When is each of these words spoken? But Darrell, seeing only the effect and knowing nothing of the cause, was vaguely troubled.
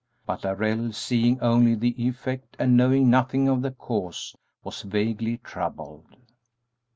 But 0.25 0.41
Darrell, 0.41 0.93
seeing 0.93 1.39
only 1.41 1.75
the 1.75 1.93
effect 2.07 2.55
and 2.57 2.75
knowing 2.75 3.07
nothing 3.11 3.47
of 3.47 3.61
the 3.61 3.69
cause, 3.69 4.35
was 4.63 4.81
vaguely 4.81 5.37
troubled. 5.43 6.15